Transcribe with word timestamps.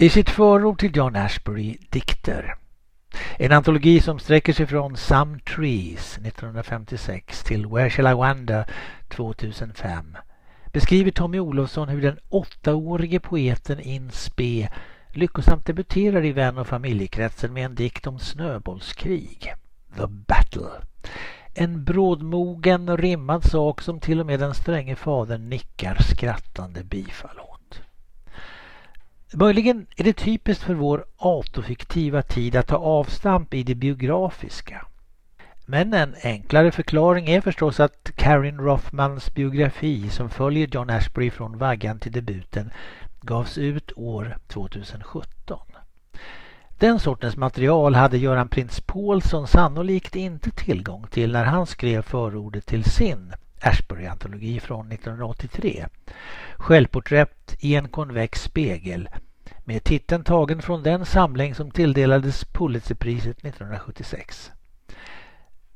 I 0.00 0.08
sitt 0.08 0.30
förord 0.30 0.78
till 0.78 0.96
John 0.96 1.16
Ashbery 1.16 1.76
dikter 1.90 2.54
en 3.36 3.52
antologi 3.52 4.00
som 4.00 4.18
sträcker 4.18 4.52
sig 4.52 4.66
från 4.66 4.96
Some 4.96 5.38
Trees 5.38 6.18
1956 6.18 7.42
till 7.42 7.66
Where 7.66 7.90
Shall 7.90 8.06
I 8.06 8.14
Wander 8.14 8.66
2005 9.08 10.16
beskriver 10.72 11.10
Tommy 11.10 11.38
Olofsson 11.38 11.88
hur 11.88 12.02
den 12.02 12.18
åttaårige 12.28 13.20
poeten 13.20 13.80
In 13.80 14.10
Spe 14.10 14.68
lyckosamt 15.08 15.66
debuterar 15.66 16.24
i 16.24 16.32
vän 16.32 16.58
och 16.58 16.66
familjekretsen 16.66 17.52
med 17.52 17.64
en 17.64 17.74
dikt 17.74 18.06
om 18.06 18.18
snöbollskrig. 18.18 19.54
The 19.96 20.06
Battle. 20.06 20.70
En 21.54 21.84
brådmogen 21.84 22.96
rimmad 22.96 23.44
sak 23.44 23.80
som 23.80 24.00
till 24.00 24.20
och 24.20 24.26
med 24.26 24.40
den 24.40 24.54
stränge 24.54 24.96
fadern 24.96 25.48
nickar 25.48 25.96
skrattande 26.02 26.84
bifall 26.84 27.38
åt. 27.38 27.49
Möjligen 29.32 29.86
är 29.96 30.04
det 30.04 30.12
typiskt 30.12 30.62
för 30.62 30.74
vår 30.74 31.04
autofiktiva 31.18 32.22
tid 32.22 32.56
att 32.56 32.66
ta 32.66 32.76
avstamp 32.76 33.54
i 33.54 33.62
det 33.62 33.74
biografiska. 33.74 34.86
Men 35.66 35.94
en 35.94 36.14
enklare 36.22 36.72
förklaring 36.72 37.28
är 37.30 37.40
förstås 37.40 37.80
att 37.80 38.10
Karin 38.16 38.58
Rothmans 38.58 39.34
biografi 39.34 40.08
som 40.08 40.30
följer 40.30 40.68
John 40.68 40.90
Ashbery 40.90 41.30
från 41.30 41.58
vaggan 41.58 41.98
till 41.98 42.12
debuten 42.12 42.70
gavs 43.20 43.58
ut 43.58 43.92
år 43.96 44.36
2017. 44.48 45.58
Den 46.78 47.00
sortens 47.00 47.36
material 47.36 47.94
hade 47.94 48.18
Göran 48.18 48.48
Prins 48.48 48.80
Paulsson 48.80 49.46
sannolikt 49.46 50.16
inte 50.16 50.50
tillgång 50.50 51.06
till 51.10 51.32
när 51.32 51.44
han 51.44 51.66
skrev 51.66 52.02
förordet 52.02 52.66
till 52.66 52.84
sin 52.84 53.32
Ashbury 53.60 54.06
antologi 54.06 54.60
från 54.60 54.92
1983. 54.92 55.86
Självporträtt 56.56 57.56
i 57.58 57.74
en 57.74 57.88
konvex 57.88 58.42
spegel 58.42 59.08
med 59.64 59.84
titeln 59.84 60.24
tagen 60.24 60.62
från 60.62 60.82
den 60.82 61.06
samling 61.06 61.54
som 61.54 61.70
tilldelades 61.70 62.44
Pulitzerpriset 62.44 63.38
1976. 63.38 64.50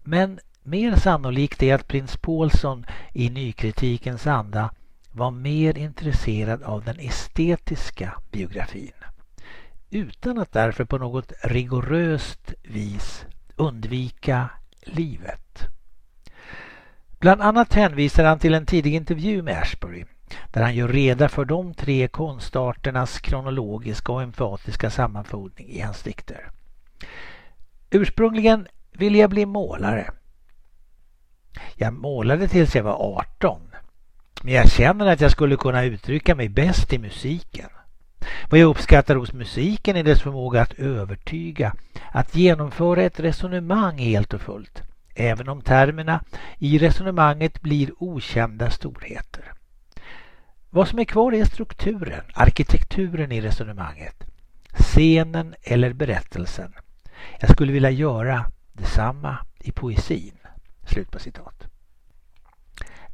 Men 0.03 0.41
mer 0.63 0.97
sannolikt 0.97 1.63
är 1.63 1.75
att 1.75 1.89
prins 1.89 2.17
Paulsson 2.17 2.87
i 3.13 3.31
nykritikens 3.31 4.27
anda 4.27 4.71
var 5.13 5.31
mer 5.31 5.79
intresserad 5.79 6.63
av 6.63 6.85
den 6.85 6.99
estetiska 6.99 8.15
biografin. 8.31 8.93
Utan 9.91 10.39
att 10.39 10.53
därför 10.53 10.85
på 10.85 10.99
något 10.99 11.33
rigoröst 11.43 12.55
vis 12.63 13.27
undvika 13.57 14.49
livet. 14.83 15.74
Bland 17.25 17.43
annat 17.43 17.75
hänvisar 17.75 18.25
han 18.25 18.39
till 18.39 18.55
en 18.55 18.67
tidig 18.67 18.95
intervju 18.95 19.43
med 19.43 19.59
Ashbury 19.59 20.05
där 20.51 20.63
han 20.63 20.75
gör 20.75 20.89
reda 20.89 21.29
för 21.29 21.45
de 21.45 21.75
tre 21.75 22.09
konstarternas 22.09 23.21
kronologiska 23.21 24.13
och 24.13 24.23
emfatiska 24.23 24.91
sammanfogning 24.91 25.69
i 25.69 25.81
hans 25.81 26.03
dikter. 26.03 26.51
Ursprungligen 27.91 28.67
ville 28.93 29.19
jag 29.19 29.31
bli 29.31 29.47
målare. 29.47 30.11
Jag 31.75 31.93
målade 31.93 32.49
tills 32.49 32.75
jag 32.75 32.83
var 32.83 33.19
18. 33.19 33.61
Men 34.43 34.55
jag 34.55 34.71
känner 34.71 35.07
att 35.07 35.21
jag 35.21 35.31
skulle 35.31 35.57
kunna 35.57 35.85
uttrycka 35.85 36.35
mig 36.35 36.49
bäst 36.49 36.93
i 36.93 36.99
musiken. 36.99 37.69
Vad 38.51 38.61
jag 38.61 38.71
uppskattar 38.71 39.17
hos 39.17 39.33
musiken 39.33 39.97
är 39.97 40.03
dess 40.05 40.23
förmåga 40.23 40.63
att 40.63 40.73
övertyga, 40.73 41.75
att 42.13 42.37
genomföra 42.37 43.03
ett 43.03 43.21
resonemang 43.21 43.99
helt 43.99 44.35
och 44.35 44.41
fullt, 44.41 44.83
även 45.15 45.49
om 45.49 45.63
termerna 45.63 46.25
i 46.59 46.79
resonemanget 46.79 47.63
blir 47.63 47.91
okända 47.99 48.71
storheter. 48.71 49.53
Vad 50.71 50.89
som 50.89 50.99
är 50.99 51.05
kvar 51.05 51.35
är 51.35 51.45
strukturen, 51.45 52.25
arkitekturen 52.35 53.33
i 53.33 53.41
resonemanget, 53.41 54.25
scenen 54.73 55.55
eller 55.63 55.93
berättelsen. 55.93 56.73
Jag 57.41 57.51
skulle 57.51 57.73
vilja 57.73 57.91
göra 57.91 58.45
detsamma 58.73 59.39
i 59.61 59.73
poesin. 59.73 60.39
Slut 60.87 61.11
på 61.11 61.19
citat. 61.19 61.67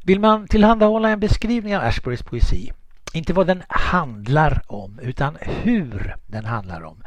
Vill 0.04 0.20
man 0.20 0.48
tillhandahålla 0.48 1.08
en 1.08 1.20
beskrivning 1.20 1.76
av 1.76 1.82
Ashburys 1.82 2.22
poesi, 2.22 2.72
inte 3.12 3.32
vad 3.32 3.46
den 3.46 3.62
handlar 3.68 4.62
om 4.66 4.98
utan 4.98 5.36
hur 5.40 6.16
den 6.26 6.44
handlar 6.44 6.82
om, 6.82 7.02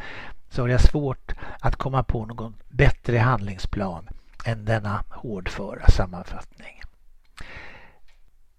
så 0.49 0.61
har 0.61 0.69
jag 0.69 0.81
svårt 0.81 1.31
att 1.59 1.75
komma 1.75 2.03
på 2.03 2.25
någon 2.25 2.55
bättre 2.69 3.17
handlingsplan 3.17 4.09
än 4.43 4.65
denna 4.65 5.03
hårdföra 5.09 5.87
sammanfattning. 5.87 6.81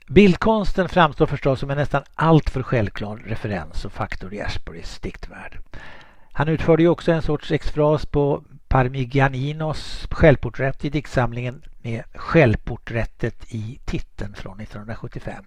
Bildkonsten 0.07 0.89
framstår 0.89 1.27
förstås 1.27 1.61
som 1.61 1.71
en 1.71 1.77
nästan 1.77 2.03
alltför 2.15 2.63
självklar 2.63 3.17
referens 3.17 3.85
och 3.85 3.93
faktor 3.93 4.35
i 4.35 4.41
Ashburys 4.41 4.99
diktvärld. 5.01 5.59
Han 6.33 6.49
utförde 6.49 6.83
ju 6.83 6.89
också 6.89 7.13
en 7.13 7.23
sorts 7.23 7.53
exfras 7.53 8.07
på 8.07 8.45
Parmigianinos 8.69 10.07
självporträtt 10.11 10.85
i 10.85 10.91
diktsamlingen 10.91 11.63
med 11.83 12.03
självporträttet 12.15 13.45
i 13.49 13.79
titeln 13.85 14.35
från 14.35 14.61
1975. 14.61 15.45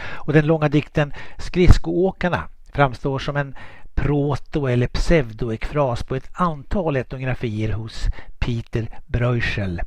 Och 0.00 0.32
den 0.32 0.46
långa 0.46 0.68
dikten 0.68 1.12
Skridskoåkarna 1.38 2.48
framstår 2.72 3.18
som 3.18 3.36
en 3.36 3.56
proto 3.94 4.66
eller 4.66 4.86
pseudoekfras 4.86 6.02
på 6.02 6.16
ett 6.16 6.30
antal 6.32 6.96
etnografier 6.96 7.72
hos 7.72 8.06
Peter 8.48 8.88
Bruegel. 9.06 9.80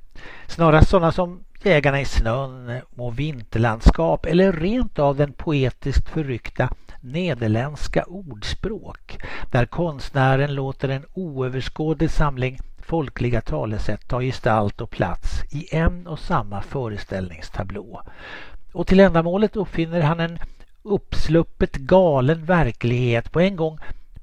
Snarast 0.47 0.89
sådana 0.89 1.11
som 1.11 1.43
Jägarna 1.63 2.01
i 2.01 2.05
snön 2.05 2.81
och 2.97 3.19
vinterlandskap 3.19 4.25
eller 4.25 4.53
rent 4.53 4.99
av 4.99 5.15
den 5.15 5.33
poetiskt 5.33 6.09
förryckta 6.09 6.69
nederländska 6.99 8.03
ordspråk 8.03 9.17
där 9.51 9.65
konstnären 9.65 10.55
låter 10.55 10.89
en 10.89 11.05
oöverskådlig 11.13 12.11
samling 12.11 12.59
folkliga 12.79 13.41
talesätt 13.41 14.07
ta 14.07 14.21
gestalt 14.21 14.81
och 14.81 14.89
plats 14.89 15.43
i 15.51 15.75
en 15.75 16.07
och 16.07 16.19
samma 16.19 16.61
föreställningstablå. 16.61 18.01
Och 18.73 18.87
till 18.87 18.99
ändamålet 18.99 19.55
uppfinner 19.55 20.01
han 20.01 20.19
en 20.19 20.39
uppsluppet 20.83 21.75
galen 21.75 22.45
verklighet 22.45 23.31
på 23.31 23.39
en 23.39 23.55
gång 23.55 23.79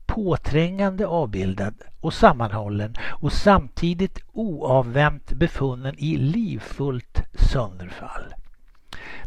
påträngande 0.08 1.06
avbildad 1.06 1.74
och 2.00 2.14
sammanhållen 2.14 2.96
och 3.02 3.32
samtidigt 3.32 4.18
oavvänt 4.32 5.32
befunnen 5.32 5.94
i 5.98 6.16
livfullt 6.16 7.22
sönderfall. 7.34 8.34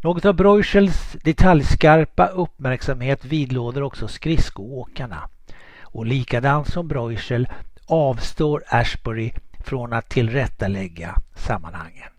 Något 0.04 0.26
av 0.26 0.36
Breuchels 0.36 1.18
detaljskarpa 1.24 2.28
uppmärksamhet 2.28 3.26
vidlåder 3.26 3.84
också 3.84 4.08
skridskoåkarna. 4.08 5.30
Och 5.82 6.06
likadant 6.06 6.68
som 6.68 6.88
Breuchel 6.88 7.48
avstår 7.86 8.64
Ashbury 8.68 9.32
från 9.60 9.94
att 9.94 10.10
tillrättalägga 10.10 11.16
sammanhangen. 11.36 12.12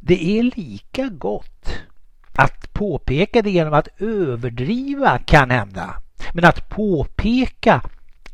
Det 0.00 0.38
är 0.38 0.42
lika 0.42 1.08
gott 1.08 1.78
att 2.34 2.72
påpeka 2.72 3.42
det 3.42 3.50
genom 3.50 3.74
att 3.74 3.88
överdriva 4.00 5.18
kan 5.18 5.50
hända. 5.50 5.94
Men 6.32 6.44
att 6.44 6.68
påpeka 6.68 7.82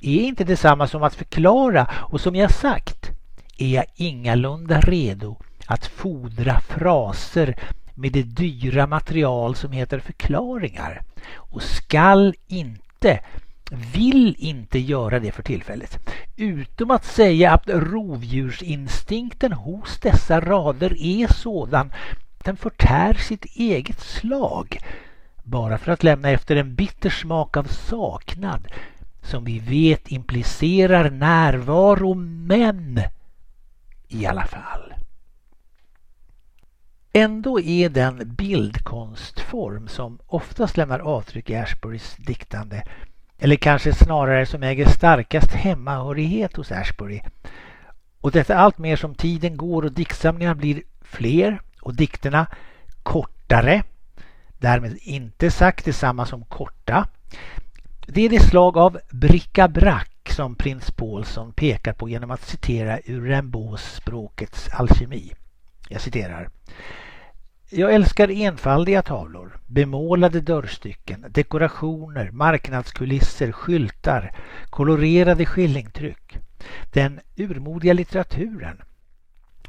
är 0.00 0.21
inte 0.21 0.44
detsamma 0.44 0.87
som 0.87 1.03
att 1.03 1.15
förklara. 1.15 1.91
Och 1.93 2.21
som 2.21 2.37
jag 2.37 2.50
sagt 2.50 3.10
är 3.59 3.69
jag 3.69 3.84
ingalunda 3.94 4.81
redo 4.81 5.37
att 5.66 5.87
fodra 5.87 6.60
fraser 6.60 7.56
med 7.94 8.12
det 8.12 8.22
dyra 8.22 8.87
material 8.87 9.54
som 9.54 9.72
heter 9.72 9.99
förklaringar. 9.99 11.03
Och 11.34 11.62
skall 11.62 12.34
inte, 12.47 13.21
vill 13.94 14.37
inte 14.38 14.78
göra 14.78 15.19
det 15.19 15.32
för 15.32 15.43
tillfället. 15.43 15.99
Utom 16.37 16.91
att 16.91 17.05
säga 17.05 17.53
att 17.53 17.69
rovdjursinstinkten 17.69 19.53
hos 19.53 20.00
dessa 20.00 20.41
rader 20.41 20.97
är 21.03 21.32
sådan 21.32 21.93
att 22.38 22.44
den 22.44 22.56
förtär 22.56 23.15
sitt 23.15 23.44
eget 23.44 24.00
slag 24.00 24.79
bara 25.50 25.79
för 25.79 25.93
att 25.93 26.03
lämna 26.03 26.31
efter 26.31 26.56
en 26.56 26.75
bitter 26.75 27.11
smak 27.11 27.56
av 27.56 27.65
saknad 27.65 28.69
som 29.23 29.45
vi 29.45 29.59
vet 29.59 30.09
implicerar 30.09 31.11
närvaro 31.11 32.15
men 32.15 33.00
i 34.09 34.27
alla 34.27 34.45
fall. 34.45 34.95
Ändå 37.12 37.61
är 37.61 37.89
den 37.89 38.35
bildkonstform 38.35 39.89
som 39.89 40.19
oftast 40.27 40.77
lämnar 40.77 40.99
avtryck 40.99 41.51
i 41.51 41.56
Ashburys 41.56 42.17
diktande 42.17 42.85
eller 43.39 43.56
kanske 43.56 43.93
snarare 43.93 44.47
som 44.47 44.62
äger 44.62 44.87
starkast 44.87 45.53
hemmahörighet 45.53 46.56
hos 46.56 46.73
Ashbury. 46.73 47.21
Och 48.21 48.31
detta 48.31 48.56
allt 48.56 48.79
mer 48.79 48.97
som 48.97 49.15
tiden 49.15 49.56
går 49.56 49.85
och 49.85 49.93
diktsamlingarna 49.93 50.55
blir 50.55 50.83
fler 51.01 51.61
och 51.81 51.94
dikterna 51.94 52.47
kortare 53.03 53.83
Därmed 54.58 54.99
inte 55.02 55.50
sagt 55.50 55.84
detsamma 55.84 56.26
som 56.26 56.44
korta. 56.44 57.06
Det 58.06 58.22
är 58.22 58.28
det 58.28 58.40
slag 58.40 58.78
av 58.78 58.99
bricka-brack 59.10 60.31
som 60.31 60.55
prins 60.55 60.90
Paulsson 60.90 61.52
pekar 61.52 61.93
på 61.93 62.08
genom 62.08 62.31
att 62.31 62.43
citera 62.43 63.00
ur 63.05 63.28
Rimbaud's 63.31 63.96
språkets 63.96 64.69
alkemi. 64.72 65.34
Jag 65.88 66.00
citerar. 66.00 66.49
Jag 67.70 67.94
älskar 67.94 68.31
enfaldiga 68.31 69.02
tavlor, 69.02 69.58
bemålade 69.66 70.40
dörrstycken, 70.40 71.26
dekorationer, 71.31 72.31
marknadskulisser, 72.31 73.52
skyltar, 73.52 74.32
kolorerade 74.70 75.46
skillingtryck. 75.46 76.38
Den 76.93 77.20
urmodiga 77.37 77.93
litteraturen, 77.93 78.82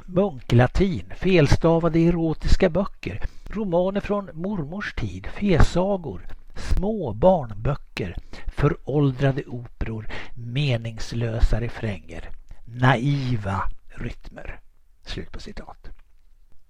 munklatin, 0.06 1.12
felstavade 1.16 1.98
erotiska 1.98 2.68
böcker, 2.68 3.20
romaner 3.50 4.00
från 4.00 4.30
mormors 4.32 4.94
tid, 4.94 5.26
fesagor, 5.26 6.26
små 6.56 7.12
barnböcker, 7.12 8.16
föråldrade 8.46 9.44
operor, 9.44 10.08
meningslösa 10.34 11.60
refränger, 11.60 12.30
naiva 12.64 13.62
rytmer. 13.88 14.60
Slut 15.02 15.32
på 15.32 15.40
citat. 15.40 15.90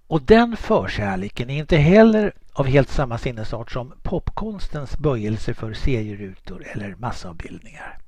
Och 0.06 0.22
den 0.22 0.56
förkärleken 0.56 1.50
är 1.50 1.58
inte 1.58 1.76
heller 1.76 2.32
av 2.52 2.66
helt 2.66 2.88
samma 2.88 3.18
sinnesart 3.18 3.70
som 3.72 3.92
popkonstens 4.02 4.98
böjelse 4.98 5.54
för 5.54 5.72
serierutor 5.72 6.66
eller 6.72 6.94
massavbildningar. 6.94 7.98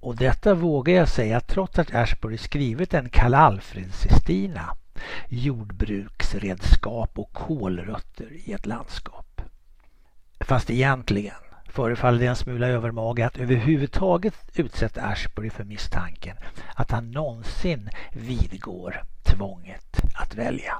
Och 0.00 0.16
detta 0.16 0.54
vågar 0.54 0.94
jag 0.94 1.08
säga 1.08 1.40
trots 1.40 1.78
att 1.78 1.94
Ashbury 1.94 2.38
skrivit 2.38 2.94
en 2.94 3.08
Karl 3.08 3.34
Alfred-Sistina, 3.34 4.76
jordbruksredskap 5.28 7.18
och 7.18 7.32
kolrötter 7.32 8.28
i 8.32 8.52
ett 8.52 8.66
landskap. 8.66 9.40
Fast 10.40 10.70
egentligen 10.70 11.34
förefaller 11.68 12.18
det 12.18 12.26
en 12.26 12.36
smula 12.36 12.68
övermaga 12.68 13.26
att 13.26 13.38
överhuvudtaget 13.38 14.34
utsätta 14.54 15.02
Ashbury 15.02 15.50
för 15.50 15.64
misstanken 15.64 16.36
att 16.74 16.90
han 16.90 17.10
någonsin 17.10 17.90
vidgår 18.12 19.02
tvånget 19.24 20.00
att 20.14 20.34
välja. 20.34 20.74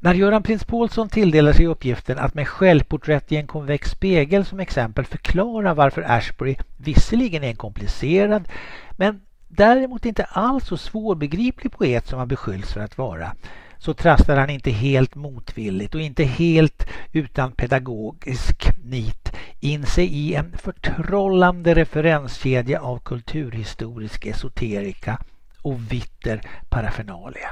När 0.00 0.14
Göran 0.14 0.42
Prins 0.42 0.64
Paulsson 0.64 1.08
tilldelar 1.08 1.52
sig 1.52 1.66
uppgiften 1.66 2.18
att 2.18 2.34
med 2.34 2.48
självporträtt 2.48 3.32
i 3.32 3.36
en 3.36 3.46
konvex 3.46 3.90
spegel 3.90 4.44
som 4.44 4.60
exempel 4.60 5.04
förklara 5.04 5.74
varför 5.74 6.02
Ashbury 6.02 6.56
visserligen 6.76 7.44
är 7.44 7.48
en 7.48 7.56
komplicerad 7.56 8.48
men 8.96 9.20
däremot 9.56 10.06
inte 10.06 10.24
alls 10.24 10.66
så 10.66 10.76
svårbegriplig 10.76 11.72
poet 11.72 12.06
som 12.06 12.18
han 12.18 12.28
beskylls 12.28 12.72
för 12.72 12.80
att 12.80 12.98
vara 12.98 13.32
så 13.78 13.94
trasslar 13.94 14.36
han 14.36 14.50
inte 14.50 14.70
helt 14.70 15.14
motvilligt 15.14 15.94
och 15.94 16.00
inte 16.00 16.24
helt 16.24 16.86
utan 17.12 17.52
pedagogisk 17.52 18.68
nit 18.84 19.32
in 19.60 19.86
sig 19.86 20.06
i 20.06 20.34
en 20.34 20.52
förtrollande 20.58 21.74
referenskedja 21.74 22.80
av 22.80 22.98
kulturhistorisk 22.98 24.26
esoterika 24.26 25.18
och 25.62 25.92
vitter 25.92 26.40
paraffernalia. 26.68 27.48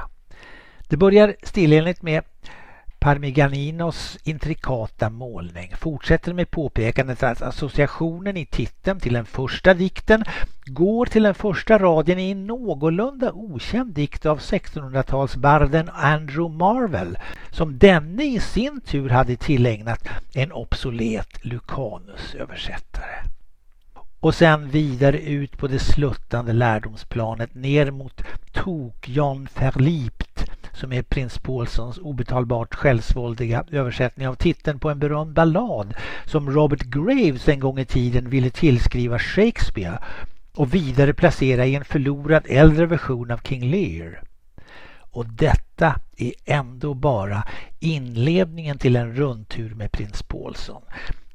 Det 0.87 0.97
börjar 0.97 1.35
stilenligt 1.43 2.01
med 2.01 2.23
Parmiganinos 2.99 4.17
intrikata 4.23 5.09
målning 5.09 5.73
fortsätter 5.77 6.33
med 6.33 6.51
påpekandet 6.51 7.23
att 7.23 7.41
associationen 7.41 8.37
i 8.37 8.45
titeln 8.45 8.99
till 8.99 9.13
den 9.13 9.25
första 9.25 9.73
dikten 9.73 10.23
går 10.65 11.05
till 11.05 11.23
den 11.23 11.35
första 11.35 11.77
raden 11.77 12.19
i 12.19 12.31
en 12.31 12.47
någorlunda 12.47 13.31
okänd 13.31 13.93
dikt 13.93 14.25
av 14.25 14.39
1600-talsbarden 14.39 15.89
Andrew 15.93 16.57
Marvell 16.57 17.17
som 17.51 17.77
denne 17.77 18.23
i 18.23 18.39
sin 18.39 18.81
tur 18.81 19.09
hade 19.09 19.35
tillägnat 19.35 20.07
en 20.33 20.51
obsolet 20.51 21.45
Lucanus-översättare. 21.45 23.23
Och 24.19 24.35
sen 24.35 24.69
vidare 24.69 25.19
ut 25.19 25.57
på 25.57 25.67
det 25.67 25.79
sluttande 25.79 26.53
lärdomsplanet 26.53 27.55
ner 27.55 27.91
mot 27.91 28.21
Tok-Jan 28.53 29.47
Verlipt 29.59 30.45
som 30.73 30.93
är 30.93 31.01
prins 31.01 31.37
Paulsons 31.37 31.97
obetalbart 31.97 32.75
självsvåldiga 32.75 33.63
översättning 33.71 34.27
av 34.27 34.35
titeln 34.35 34.79
på 34.79 34.89
en 34.89 34.99
berömd 34.99 35.33
ballad 35.33 35.93
som 36.25 36.51
Robert 36.51 36.83
Graves 36.83 37.47
en 37.47 37.59
gång 37.59 37.79
i 37.79 37.85
tiden 37.85 38.29
ville 38.29 38.49
tillskriva 38.49 39.19
Shakespeare 39.19 39.99
och 40.55 40.73
vidare 40.73 41.13
placera 41.13 41.65
i 41.65 41.75
en 41.75 41.85
förlorad 41.85 42.43
äldre 42.49 42.85
version 42.85 43.31
av 43.31 43.39
King 43.43 43.71
Lear. 43.71 44.21
Och 45.11 45.25
detta 45.25 45.99
är 46.17 46.33
ändå 46.45 46.93
bara 46.93 47.43
inledningen 47.79 48.77
till 48.77 48.95
en 48.95 49.15
rundtur 49.15 49.75
med 49.75 49.91
prins 49.91 50.23
Paulsson 50.23 50.81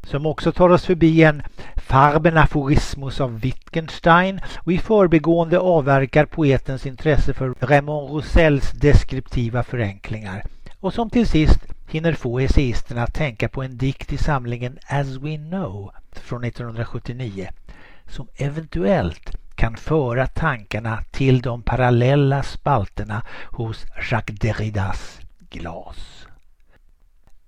som 0.02 0.26
också 0.26 0.52
tar 0.52 0.70
oss 0.70 0.86
förbi 0.86 1.22
en 1.22 1.42
Farben 1.76 2.36
aforismus 2.36 3.20
av 3.20 3.40
Wittgenstein 3.40 4.40
och 4.58 4.72
i 4.72 4.78
förbigående 4.78 5.58
avverkar 5.58 6.26
poetens 6.26 6.86
intresse 6.86 7.34
för 7.34 7.54
Raymond 7.60 8.10
Roussels 8.10 8.70
deskriptiva 8.70 9.62
förenklingar 9.62 10.44
och 10.80 10.94
som 10.94 11.10
till 11.10 11.26
sist 11.26 11.58
hinner 11.88 12.12
få 12.12 12.38
essäisterna 12.38 13.02
att 13.02 13.14
tänka 13.14 13.48
på 13.48 13.62
en 13.62 13.76
dikt 13.76 14.12
i 14.12 14.16
samlingen 14.16 14.78
As 14.86 15.16
We 15.16 15.36
Know 15.36 15.90
från 16.12 16.44
1979 16.44 17.48
som 18.10 18.28
eventuellt 18.36 19.36
kan 19.54 19.76
föra 19.76 20.26
tankarna 20.26 21.02
till 21.10 21.40
de 21.40 21.62
parallella 21.62 22.42
spalterna 22.42 23.22
hos 23.46 23.86
Jacques 24.10 24.38
Derridas 24.38 25.20
glas. 25.50 26.26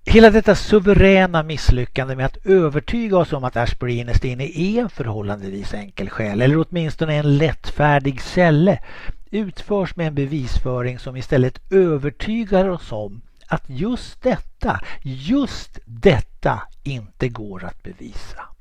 Hela 0.05 0.29
detta 0.29 0.55
suveräna 0.55 1.43
misslyckande 1.43 2.15
med 2.15 2.25
att 2.25 2.45
övertyga 2.45 3.17
oss 3.17 3.33
om 3.33 3.43
att 3.43 3.57
Ashbury 3.57 3.93
innerst 3.93 4.23
inne 4.23 4.43
är 4.43 4.79
en 4.79 4.85
e 4.85 4.89
förhållandevis 4.93 5.73
enkel 5.73 6.09
själ 6.09 6.41
eller 6.41 6.65
åtminstone 6.69 7.15
en 7.15 7.37
lättfärdig 7.37 8.21
celle 8.21 8.79
utförs 9.31 9.95
med 9.95 10.07
en 10.07 10.15
bevisföring 10.15 10.99
som 10.99 11.17
istället 11.17 11.71
övertygar 11.71 12.69
oss 12.69 12.91
om 12.91 13.21
att 13.47 13.63
just 13.67 14.21
detta, 14.21 14.79
just 15.01 15.79
detta 15.85 16.61
inte 16.83 17.29
går 17.29 17.63
att 17.63 17.83
bevisa. 17.83 18.52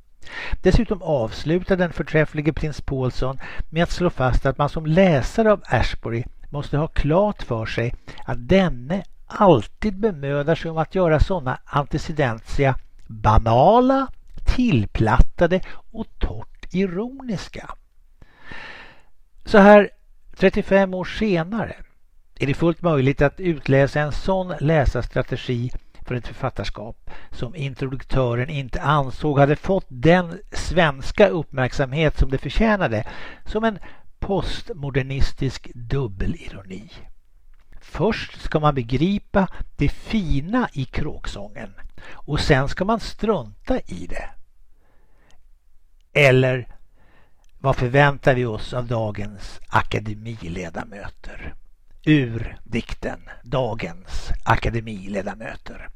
Dessutom 0.63 1.03
avslutar 1.03 1.77
den 1.77 1.93
förträfflige 1.93 2.53
prins 2.53 2.81
Paulsson 2.81 3.39
med 3.71 3.83
att 3.83 3.91
slå 3.91 4.11
fast 4.11 4.47
att 4.47 4.59
man 4.59 4.69
som 4.69 4.87
läsare 4.87 5.53
av 5.53 5.63
Ashbury 5.65 6.25
måste 6.51 6.77
ha 6.77 6.87
klart 6.87 7.43
för 7.43 7.67
sig 7.67 7.95
att 8.25 8.49
denne 8.49 9.03
alltid 9.27 9.99
bemödar 9.99 10.55
sig 10.55 10.71
om 10.71 10.79
att 10.79 10.95
göra 10.95 11.21
sådana 11.21 11.59
antecedentia 11.65 12.75
banala, 13.07 14.07
tillplattade 14.57 15.61
och 15.93 16.07
torrt 16.19 16.75
ironiska. 16.75 17.75
Så 19.45 19.59
här 19.59 19.91
35 20.37 20.95
år 20.95 21.05
senare 21.05 21.77
är 22.39 22.47
det 22.47 22.55
fullt 22.55 22.83
möjligt 22.83 23.23
att 23.23 23.41
utläsa 23.41 24.01
en 24.01 24.13
sån 24.13 24.55
läsarstrategi 24.61 25.71
för 26.13 26.19
ett 26.19 26.27
författarskap 26.27 27.11
som 27.31 27.57
introduktören 27.57 28.49
inte 28.49 28.83
ansåg 28.83 29.39
hade 29.39 29.57
fått 29.57 29.87
den 29.89 30.39
svenska 30.53 31.29
uppmärksamhet 31.29 32.19
som 32.19 32.31
det 32.31 32.39
förtjänade 32.39 33.07
som 33.45 33.65
en 33.65 33.79
postmodernistisk 34.19 35.71
dubbelironi. 35.75 36.91
Först 37.81 38.41
ska 38.41 38.61
man 38.61 38.75
begripa 38.75 39.49
det 39.77 39.89
fina 39.89 40.69
i 40.73 40.85
kråksången 40.85 41.75
och 42.11 42.41
sen 42.41 42.69
ska 42.69 42.85
man 42.85 43.01
strunta 43.01 43.81
i 43.81 44.07
det. 44.07 44.31
Eller 46.13 46.69
vad 47.59 47.77
förväntar 47.77 48.35
vi 48.35 48.45
oss 48.45 48.75
av 48.75 48.87
dagens 48.87 49.61
akademiledamöter? 49.69 51.55
Ur 52.05 52.57
dikten 52.65 53.21
Dagens 53.43 54.31
akademiledamöter. 54.45 55.89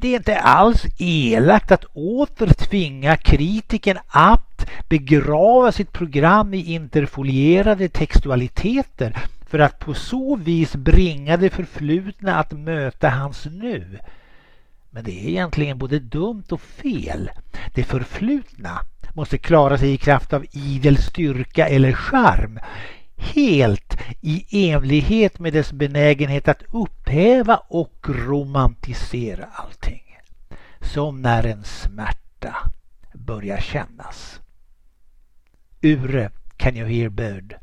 Det 0.00 0.08
är 0.08 0.16
inte 0.16 0.38
alls 0.40 0.86
elakt 0.98 1.70
att 1.70 1.84
åter 1.84 2.46
tvinga 2.46 3.16
kritiken 3.16 3.98
att 4.08 4.66
begrava 4.88 5.72
sitt 5.72 5.92
program 5.92 6.54
i 6.54 6.72
interfolierade 6.72 7.88
textualiteter 7.88 9.16
för 9.46 9.58
att 9.58 9.78
på 9.78 9.94
så 9.94 10.36
vis 10.36 10.76
bringa 10.76 11.36
det 11.36 11.50
förflutna 11.50 12.38
att 12.38 12.52
möta 12.52 13.08
hans 13.08 13.46
nu. 13.46 13.98
Men 14.90 15.04
det 15.04 15.24
är 15.24 15.28
egentligen 15.28 15.78
både 15.78 15.98
dumt 15.98 16.44
och 16.50 16.60
fel. 16.60 17.30
Det 17.74 17.84
förflutna 17.84 18.80
måste 19.14 19.38
klara 19.38 19.78
sig 19.78 19.92
i 19.92 19.98
kraft 19.98 20.32
av 20.32 20.46
idel 20.52 20.96
styrka 20.96 21.68
eller 21.68 21.92
charm. 21.92 22.58
Helt 23.20 23.98
i 24.20 24.68
enlighet 24.70 25.38
med 25.38 25.52
dess 25.52 25.72
benägenhet 25.72 26.48
att 26.48 26.62
upphäva 26.72 27.56
och 27.56 28.08
romantisera 28.08 29.46
allting. 29.52 30.16
Som 30.80 31.22
när 31.22 31.46
en 31.46 31.64
smärta 31.64 32.56
börjar 33.14 33.60
kännas. 33.60 34.40
Ure 35.82 36.30
Can 36.56 36.76
You 36.76 36.88
Hear 36.88 37.08
Bird 37.08 37.56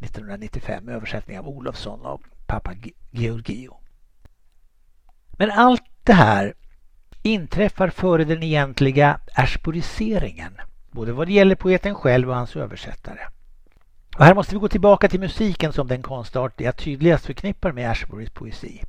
1995 0.00 0.88
översättning 0.88 1.38
av 1.38 1.48
Olofsson 1.48 2.06
och 2.06 2.20
pappa 2.46 2.74
Georgio. 3.10 3.76
Men 5.38 5.50
allt 5.50 5.82
det 6.02 6.12
här 6.12 6.54
inträffar 7.22 7.88
före 7.88 8.24
den 8.24 8.42
egentliga 8.42 9.20
ashburiseringen 9.34 10.52
både 10.90 11.12
vad 11.12 11.26
det 11.28 11.32
gäller 11.32 11.54
poeten 11.54 11.94
själv 11.94 12.30
och 12.30 12.36
hans 12.36 12.56
översättare. 12.56 13.20
Och 14.16 14.24
här 14.24 14.34
måste 14.34 14.54
vi 14.54 14.60
gå 14.60 14.68
tillbaka 14.68 15.08
till 15.08 15.20
musiken 15.20 15.72
som 15.72 15.88
den 15.88 16.02
konstart 16.02 16.60
jag 16.60 16.76
tydligast 16.76 17.26
förknippar 17.26 17.72
med 17.72 17.90
Ashburys 17.90 18.30
poesi. 18.30 18.82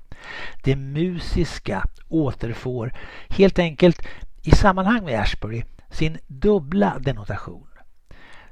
Det 0.63 0.75
musiska 0.75 1.85
återfår 2.09 2.93
helt 3.29 3.59
enkelt 3.59 4.01
i 4.43 4.51
sammanhang 4.51 5.05
med 5.05 5.19
Ashbury 5.19 5.63
sin 5.89 6.17
dubbla 6.27 6.99
denotation. 6.99 7.67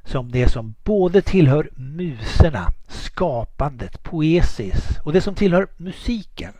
Som 0.03 0.31
det 0.31 0.49
som 0.49 0.75
både 0.83 1.21
tillhör 1.21 1.69
muserna, 1.75 2.71
skapandet, 2.87 4.03
poesis 4.03 4.99
och 5.03 5.13
det 5.13 5.21
som 5.21 5.35
tillhör 5.35 5.67
musiken. 5.77 6.53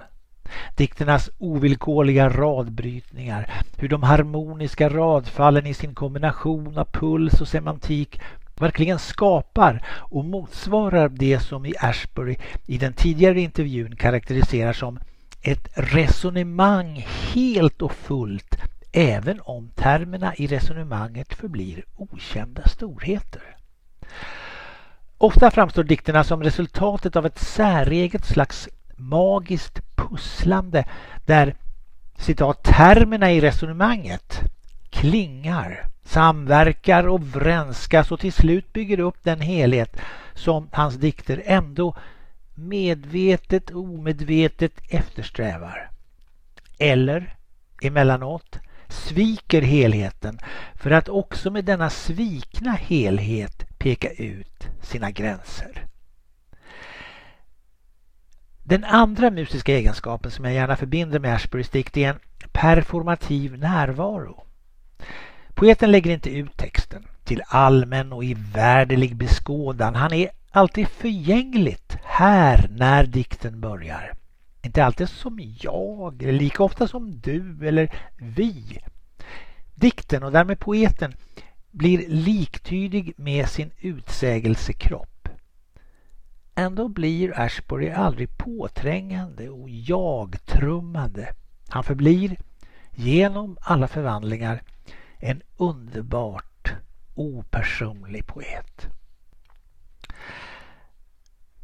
Dikternas 0.76 1.30
ovillkorliga 1.38 2.30
radbrytningar, 2.30 3.64
hur 3.78 3.90
de 3.90 4.04
harmoniska 4.04 4.90
radfallen 4.90 5.66
i 5.66 5.74
sin 5.74 5.96
kombination 5.96 6.78
av 6.78 6.86
puls 6.86 7.42
och 7.42 7.48
semantik 7.48 8.20
verkligen 8.56 9.00
skapar 9.00 9.86
och 9.88 10.26
motsvarar 10.26 11.10
det 11.10 11.40
som 11.40 11.66
i 11.66 11.74
Ashbury 11.80 12.38
i 12.66 12.78
den 12.78 12.94
tidigare 12.94 13.42
intervjun 13.42 13.96
karaktäriserar 13.96 14.74
som 14.74 15.00
ett 15.42 15.68
resonemang 15.74 17.08
helt 17.34 17.82
och 17.82 17.94
fullt 17.94 18.56
även 18.92 19.40
om 19.44 19.70
termerna 19.76 20.36
i 20.36 20.48
resonemanget 20.48 21.34
förblir 21.34 21.86
okända 21.96 22.68
storheter. 22.68 23.42
Ofta 25.18 25.52
framstår 25.52 25.84
dikterna 25.84 26.24
som 26.24 26.44
resultatet 26.44 27.16
av 27.16 27.26
ett 27.26 27.40
säreget 27.40 28.26
slags 28.26 28.70
magiskt 28.98 29.96
pusslande 29.96 30.86
där 31.26 31.56
citat 32.18 32.64
termerna 32.64 33.32
i 33.32 33.42
resonemanget 33.42 34.40
klingar, 34.90 35.88
samverkar 36.04 37.08
och 37.08 37.22
vränskas 37.22 38.12
och 38.12 38.20
till 38.20 38.34
slut 38.34 38.74
bygger 38.74 39.00
upp 39.00 39.18
den 39.24 39.42
helhet 39.42 39.98
som 40.34 40.70
hans 40.72 40.96
dikter 40.96 41.44
ändå 41.46 41.96
medvetet 42.56 43.70
och 43.70 43.82
omedvetet 43.82 44.74
eftersträvar. 44.90 45.90
Eller 46.80 47.36
emellanåt 47.82 48.60
sviker 48.88 49.62
helheten 49.62 50.40
för 50.76 50.92
att 50.92 51.10
också 51.10 51.52
med 51.52 51.66
denna 51.66 51.90
svikna 51.90 52.72
helhet 52.72 53.66
peka 53.78 54.10
ut 54.10 54.68
sina 54.82 55.12
gränser. 55.12 55.86
Den 58.64 58.84
andra 58.84 59.30
musiska 59.30 59.74
egenskapen 59.74 60.32
som 60.32 60.46
jag 60.46 60.54
gärna 60.54 60.76
förbinder 60.76 61.20
med 61.20 61.36
Ashburys 61.36 61.70
dikt 61.70 61.98
är 61.98 62.10
en 62.10 62.20
performativ 62.52 63.60
närvaro. 63.60 64.44
Poeten 65.56 65.92
lägger 65.92 66.12
inte 66.12 66.30
ut 66.30 66.58
texten 66.58 67.08
till 67.24 67.42
allmän 67.48 68.14
och 68.14 68.24
ivärderlig 68.24 69.16
beskådan. 69.16 69.96
Han 69.96 70.14
är 70.14 70.30
alltid 70.52 70.88
förgängligt 70.88 71.98
här 72.04 72.68
när 72.70 73.06
dikten 73.06 73.62
börjar. 73.62 74.14
Inte 74.62 74.86
alltid 74.86 75.10
som 75.10 75.40
jag, 75.62 76.24
eller 76.24 76.34
lika 76.34 76.64
ofta 76.64 76.88
som 76.88 77.20
du 77.20 77.68
eller 77.68 77.96
vi. 78.18 78.80
Dikten 79.76 80.24
och 80.24 80.32
därmed 80.32 80.60
poeten 80.60 81.14
blir 81.72 82.08
liktydig 82.08 83.14
med 83.18 83.50
sin 83.50 83.72
utsägelsekropp. 83.80 85.30
Ändå 86.56 86.88
blir 86.88 87.40
Ashbury 87.40 87.90
aldrig 87.90 88.38
påträngande 88.38 89.50
och 89.50 89.70
jagtrummande. 89.70 91.34
Han 91.70 91.84
förblir, 91.84 92.38
genom 92.92 93.58
alla 93.62 93.88
förvandlingar, 93.88 94.62
en 95.24 95.42
underbart 95.58 96.74
opersonlig 97.16 98.28
poet. 98.28 98.88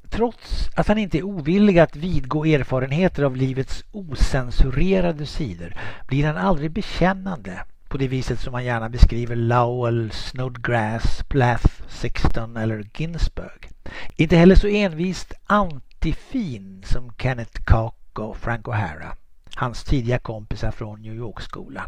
Trots 0.09 0.69
att 0.75 0.87
han 0.87 0.97
inte 0.97 1.17
är 1.17 1.23
ovillig 1.23 1.79
att 1.79 1.95
vidgå 1.95 2.45
erfarenheter 2.45 3.23
av 3.23 3.35
livets 3.35 3.83
osensurerade 3.91 5.25
sidor 5.25 5.73
blir 6.07 6.25
han 6.25 6.37
aldrig 6.37 6.71
bekännande 6.71 7.63
på 7.87 7.97
det 7.97 8.07
viset 8.07 8.39
som 8.39 8.51
man 8.51 8.65
gärna 8.65 8.89
beskriver 8.89 9.35
Lowell, 9.35 10.11
Snodgrass, 10.11 11.23
Plath, 11.27 11.81
Sexton 11.87 12.57
eller 12.57 12.87
Ginsberg. 12.93 13.69
Inte 14.15 14.37
heller 14.37 14.55
så 14.55 14.67
envist 14.67 15.33
antifin 15.45 16.83
som 16.85 17.13
Kenneth 17.17 17.63
Koch 17.63 18.19
och 18.19 18.37
Frank 18.37 18.65
O'Hara, 18.67 19.11
hans 19.55 19.83
tidiga 19.83 20.19
kompisar 20.19 20.71
från 20.71 21.01
New 21.01 21.15
York-skolan. 21.15 21.87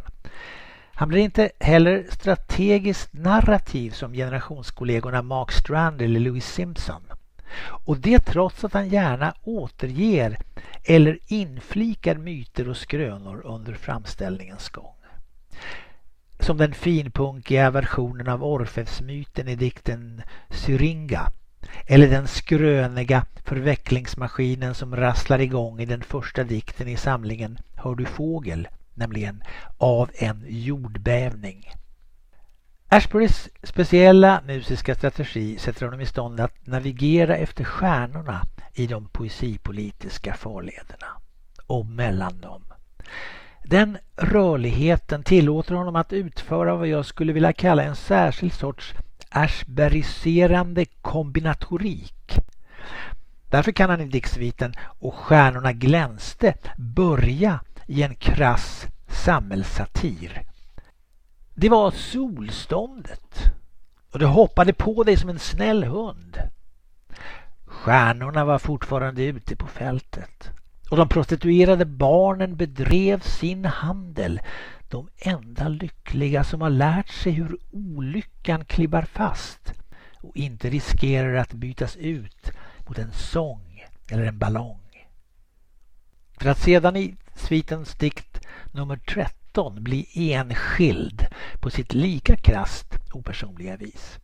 Han 1.02 1.10
blir 1.10 1.22
inte 1.22 1.52
heller 1.60 2.06
strategiskt 2.10 3.14
narrativ 3.14 3.92
som 3.92 4.14
generationskollegorna 4.14 5.22
Mark 5.22 5.52
Strand 5.52 6.02
eller 6.02 6.20
Louis 6.20 6.46
Simpson. 6.46 7.02
Och 7.86 7.98
det 7.98 8.20
trots 8.20 8.64
att 8.64 8.74
han 8.74 8.90
gärna 8.90 9.34
återger 9.44 10.38
eller 10.84 11.20
inflikar 11.28 12.16
myter 12.16 12.70
och 12.70 12.78
skrönor 12.78 13.42
under 13.46 13.74
framställningens 13.74 14.70
gång. 14.70 14.96
Som 16.40 16.58
den 16.58 16.74
finpunkiga 16.74 17.72
versionen 17.72 18.28
av 18.28 18.44
Orfeusmyten 18.44 19.48
i 19.48 19.56
dikten 19.56 20.22
Syringa 20.50 21.32
eller 21.88 22.08
den 22.08 22.28
skröniga 22.28 23.26
förvecklingsmaskinen 23.44 24.76
som 24.76 24.96
rasslar 24.96 25.40
igång 25.42 25.80
i 25.80 25.86
den 25.86 26.02
första 26.02 26.44
dikten 26.44 26.88
i 26.88 26.98
samlingen 26.98 27.60
Hör 27.76 27.96
du 27.96 28.06
fågel, 28.06 28.68
nämligen 28.94 29.44
Av 29.78 30.10
en 30.14 30.46
jordbävning. 30.48 31.72
Ashburys 32.88 33.50
speciella 33.64 34.42
musiska 34.46 34.96
strategi 34.96 35.58
sätter 35.58 35.86
honom 35.86 36.02
i 36.02 36.06
stånd 36.06 36.40
att 36.40 36.68
navigera 36.68 37.38
efter 37.38 37.64
stjärnorna 37.64 38.42
i 38.74 38.88
de 38.88 39.08
poesipolitiska 39.08 40.34
farlederna 40.34 41.08
och 41.68 41.86
mellan 41.86 42.42
dem. 42.42 42.64
Den 43.64 43.98
rörligheten 44.16 45.24
tillåter 45.24 45.76
honom 45.76 45.96
att 45.96 46.14
utföra 46.14 46.76
vad 46.76 46.88
jag 46.88 47.06
skulle 47.06 47.34
vilja 47.34 47.54
kalla 47.54 47.84
en 47.84 47.96
särskild 47.96 48.54
sorts 48.54 48.94
ashberiserande 49.30 50.86
kombinatorik. 50.86 52.40
Därför 53.50 53.72
kan 53.72 53.90
han 53.90 54.02
i 54.02 54.06
diktsviten 54.06 54.74
Och 55.00 55.14
stjärnorna 55.14 55.74
glänste 55.74 56.54
börja 56.78 57.60
i 57.92 58.04
en 58.04 58.16
krass 58.16 58.88
samhällssatir 59.08 60.44
det 61.62 61.70
var 61.70 61.92
solståndet 61.92 63.52
och 64.12 64.20
det 64.20 64.26
hoppade 64.26 64.74
på 64.74 65.04
dig 65.04 65.18
som 65.18 65.30
en 65.30 65.40
snäll 65.40 65.84
hund. 65.84 66.38
Stjärnorna 67.66 68.46
var 68.46 68.60
fortfarande 68.60 69.24
ute 69.24 69.56
på 69.56 69.68
fältet 69.68 70.50
och 70.90 70.98
de 70.98 71.10
prostituerade 71.10 71.86
barnen 71.86 72.56
bedrev 72.56 73.20
sin 73.20 73.66
handel. 73.66 74.42
De 74.90 75.10
enda 75.18 75.68
lyckliga 75.68 76.44
som 76.44 76.62
har 76.62 76.70
lärt 76.70 77.10
sig 77.10 77.32
hur 77.32 77.58
olyckan 77.72 78.66
klibbar 78.66 79.02
fast 79.02 79.74
och 80.22 80.38
inte 80.38 80.70
riskerar 80.70 81.36
att 81.36 81.54
bytas 81.54 81.96
ut 81.96 82.52
mot 82.88 82.98
en 82.98 83.12
sång 83.12 83.86
eller 84.10 84.24
en 84.24 84.38
ballong. 84.38 84.81
För 86.42 86.50
att 86.50 86.60
sedan 86.60 86.96
i 86.96 87.16
svitens 87.36 87.96
dikt 87.96 88.48
nummer 88.72 88.96
13 88.96 89.84
bli 89.84 90.08
enskild 90.16 91.28
på 91.60 91.70
sitt 91.70 91.94
lika 91.94 92.36
krast 92.36 93.00
opersonliga 93.14 93.78
vis. 93.78 94.20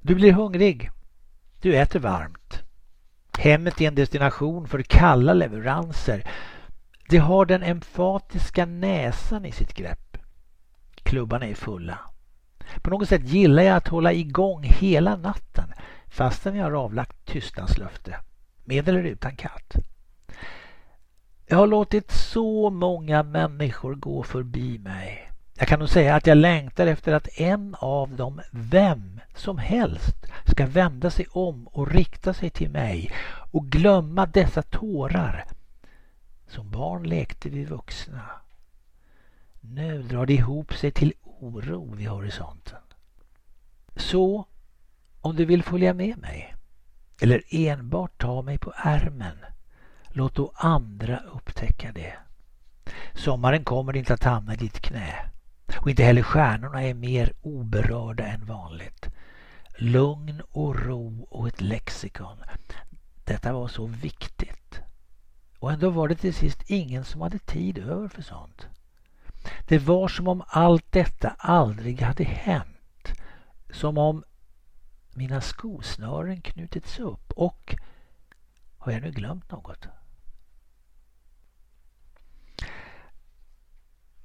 Du 0.00 0.14
blir 0.14 0.32
hungrig. 0.32 0.90
Du 1.60 1.76
äter 1.76 2.00
varmt. 2.00 2.62
Hemmet 3.38 3.80
är 3.80 3.88
en 3.88 3.94
destination 3.94 4.68
för 4.68 4.82
kalla 4.82 5.34
leveranser. 5.34 6.30
Det 7.08 7.18
har 7.18 7.46
den 7.46 7.62
emfatiska 7.62 8.66
näsan 8.66 9.44
i 9.44 9.52
sitt 9.52 9.74
grepp. 9.74 10.16
Klubbarna 10.94 11.46
är 11.46 11.54
fulla. 11.54 11.98
På 12.82 12.90
något 12.90 13.08
sätt 13.08 13.28
gillar 13.28 13.62
jag 13.62 13.76
att 13.76 13.88
hålla 13.88 14.12
igång 14.12 14.62
hela 14.62 15.16
natten 15.16 15.72
fastän 16.06 16.56
jag 16.56 16.64
har 16.64 16.72
avlagt 16.72 17.26
tystnadslöfte. 17.26 18.20
Med 18.64 18.88
eller 18.88 19.04
utan 19.04 19.36
katt. 19.36 19.76
Jag 21.48 21.56
har 21.56 21.66
låtit 21.66 22.10
så 22.10 22.70
många 22.70 23.22
människor 23.22 23.94
gå 23.94 24.22
förbi 24.22 24.78
mig. 24.78 25.32
Jag 25.54 25.68
kan 25.68 25.78
nog 25.78 25.88
säga 25.88 26.14
att 26.14 26.26
jag 26.26 26.38
längtar 26.38 26.86
efter 26.86 27.12
att 27.12 27.40
en 27.40 27.76
av 27.78 28.16
dem, 28.16 28.40
vem 28.50 29.20
som 29.34 29.58
helst, 29.58 30.16
ska 30.44 30.66
vända 30.66 31.10
sig 31.10 31.26
om 31.30 31.66
och 31.66 31.90
rikta 31.90 32.34
sig 32.34 32.50
till 32.50 32.70
mig 32.70 33.10
och 33.52 33.66
glömma 33.66 34.26
dessa 34.26 34.62
tårar. 34.62 35.44
Som 36.48 36.70
barn 36.70 37.02
lekte 37.02 37.48
vi 37.48 37.64
vuxna. 37.64 38.30
Nu 39.60 40.02
drar 40.02 40.26
det 40.26 40.34
ihop 40.34 40.74
sig 40.74 40.90
till 40.90 41.12
oro 41.22 41.94
vid 41.94 42.08
horisonten. 42.08 42.78
Så, 43.96 44.46
om 45.20 45.36
du 45.36 45.44
vill 45.44 45.62
följa 45.62 45.94
med 45.94 46.18
mig 46.18 46.54
eller 47.20 47.42
enbart 47.50 48.18
ta 48.18 48.42
mig 48.42 48.58
på 48.58 48.72
ärmen 48.76 49.36
Låt 50.16 50.34
då 50.34 50.52
andra 50.54 51.18
upptäcka 51.18 51.92
det. 51.92 52.14
Sommaren 53.14 53.64
kommer 53.64 53.96
inte 53.96 54.14
att 54.14 54.24
hamna 54.24 54.54
i 54.54 54.56
ditt 54.56 54.80
knä. 54.80 55.30
Och 55.80 55.90
inte 55.90 56.02
heller 56.02 56.22
stjärnorna 56.22 56.82
är 56.82 56.94
mer 56.94 57.32
oberörda 57.42 58.26
än 58.26 58.46
vanligt. 58.46 59.08
lugn 59.78 60.42
och 60.50 60.76
ro 60.76 61.26
och 61.30 61.48
ett 61.48 61.60
lexikon. 61.60 62.36
Detta 63.24 63.52
var 63.52 63.68
så 63.68 63.86
viktigt. 63.86 64.80
Och 65.58 65.72
ändå 65.72 65.90
var 65.90 66.08
det 66.08 66.14
till 66.14 66.34
sist 66.34 66.62
ingen 66.66 67.04
som 67.04 67.20
hade 67.20 67.38
tid 67.38 67.78
över 67.78 68.08
för 68.08 68.22
sånt. 68.22 68.66
Det 69.68 69.78
var 69.78 70.08
som 70.08 70.28
om 70.28 70.42
allt 70.46 70.92
detta 70.92 71.28
aldrig 71.38 72.02
hade 72.02 72.24
hänt. 72.24 73.12
Som 73.70 73.98
om 73.98 74.24
mina 75.14 75.40
skosnören 75.40 76.40
knutits 76.40 76.98
upp 76.98 77.32
och 77.32 77.76
har 78.78 78.92
jag 78.92 79.02
nu 79.02 79.10
glömt 79.10 79.50
något? 79.50 79.88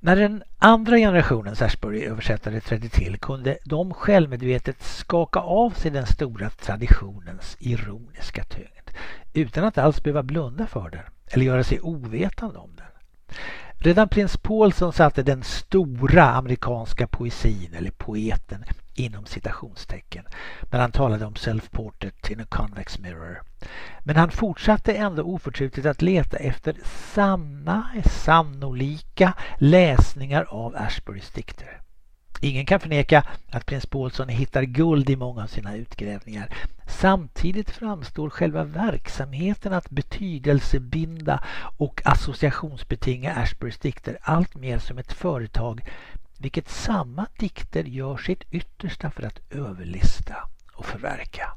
När 0.03 0.15
den 0.15 0.43
andra 0.57 0.97
generationens 0.97 1.61
Ashbury-översättare 1.61 2.59
trädde 2.61 2.89
till 2.89 3.17
kunde 3.19 3.57
de 3.65 3.93
självmedvetet 3.93 4.83
skaka 4.83 5.39
av 5.39 5.69
sig 5.71 5.91
den 5.91 6.05
stora 6.05 6.49
traditionens 6.49 7.57
ironiska 7.59 8.43
tyngd 8.43 8.89
utan 9.33 9.63
att 9.63 9.77
alls 9.77 10.03
behöva 10.03 10.23
blunda 10.23 10.67
för 10.67 10.89
den 10.89 11.03
eller 11.27 11.45
göra 11.45 11.63
sig 11.63 11.79
ovetande 11.81 12.59
om 12.59 12.75
den. 12.75 12.85
Redan 13.73 14.09
prins 14.09 14.37
Paulson 14.37 14.93
satte 14.93 15.23
den 15.23 15.43
stora 15.43 16.23
amerikanska 16.23 17.07
poesin, 17.07 17.73
eller 17.73 17.91
poeten, 17.91 18.63
inom 18.95 19.25
citationstecken 19.25 20.25
när 20.71 20.79
han 20.79 20.91
talade 20.91 21.25
om 21.25 21.33
self-portrait 21.33 22.31
in 22.31 22.39
a 22.39 22.45
convex 22.49 22.99
mirror. 22.99 23.41
Men 24.03 24.15
han 24.15 24.31
fortsatte 24.31 24.93
ändå 24.93 25.23
oförtrutet 25.23 25.85
att 25.85 26.01
leta 26.01 26.37
efter 26.37 26.75
sanna, 27.13 27.87
sannolika 28.05 29.33
läsningar 29.57 30.45
av 30.49 30.75
Ashburys 30.75 31.29
dikter. 31.31 31.81
Ingen 32.43 32.65
kan 32.65 32.79
förneka 32.79 33.23
att 33.51 33.65
prins 33.65 33.85
Paulsson 33.85 34.29
hittar 34.29 34.63
guld 34.63 35.09
i 35.09 35.15
många 35.15 35.43
av 35.43 35.47
sina 35.47 35.75
utgrävningar. 35.75 36.53
Samtidigt 36.87 37.69
framstår 37.69 38.29
själva 38.29 38.63
verksamheten 38.63 39.73
att 39.73 39.89
betydelsebinda 39.89 41.43
och 41.77 42.01
associationsbetinga 42.05 43.35
Ashburys 43.35 43.77
dikter 43.77 44.17
allt 44.21 44.55
mer 44.55 44.79
som 44.79 44.97
ett 44.97 45.13
företag 45.13 45.81
vilket 46.37 46.69
samma 46.69 47.25
dikter 47.39 47.83
gör 47.83 48.17
sitt 48.17 48.43
yttersta 48.51 49.11
för 49.11 49.23
att 49.23 49.39
överlista 49.49 50.35
och 50.73 50.85
förverka. 50.85 51.53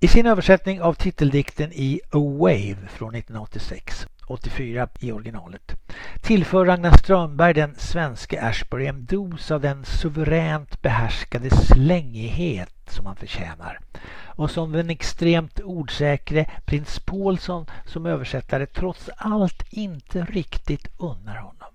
I 0.00 0.08
sin 0.08 0.26
översättning 0.26 0.82
av 0.82 0.94
titeldikten 0.94 1.72
i 1.72 2.00
A 2.10 2.18
Wave 2.18 2.76
från 2.88 3.14
1986 3.14 4.06
84 4.26 4.88
i 5.00 5.12
originalet, 5.12 5.72
tillför 6.22 6.64
Ragnar 6.64 6.96
Strömberg 6.96 7.54
den 7.54 7.74
svenska 7.78 8.46
Ashbury 8.46 8.86
en 8.86 9.04
dos 9.04 9.50
av 9.50 9.60
den 9.60 9.84
suveränt 9.84 10.82
behärskade 10.82 11.50
slängighet 11.50 12.74
som 12.86 13.06
han 13.06 13.16
förtjänar 13.16 13.80
och 14.24 14.50
som 14.50 14.72
den 14.72 14.90
extremt 14.90 15.60
ordsäkre 15.60 16.50
prins 16.64 16.98
Paulsson 16.98 17.66
som 17.86 18.06
översättare 18.06 18.66
trots 18.66 19.10
allt 19.16 19.62
inte 19.70 20.24
riktigt 20.24 20.88
unnar 20.98 21.36
honom. 21.36 21.72